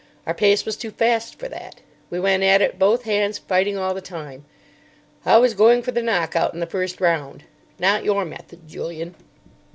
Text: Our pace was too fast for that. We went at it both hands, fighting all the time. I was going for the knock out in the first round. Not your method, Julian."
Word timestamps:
Our 0.25 0.33
pace 0.33 0.65
was 0.65 0.77
too 0.77 0.89
fast 0.89 1.37
for 1.37 1.47
that. 1.49 1.75
We 2.09 2.19
went 2.19 2.41
at 2.41 2.59
it 2.63 2.79
both 2.79 3.03
hands, 3.03 3.37
fighting 3.37 3.77
all 3.77 3.93
the 3.93 4.01
time. 4.01 4.45
I 5.27 5.37
was 5.37 5.53
going 5.53 5.83
for 5.83 5.91
the 5.91 6.01
knock 6.01 6.35
out 6.35 6.55
in 6.55 6.59
the 6.59 6.65
first 6.65 6.99
round. 6.99 7.43
Not 7.77 8.03
your 8.03 8.25
method, 8.25 8.67
Julian." 8.67 9.13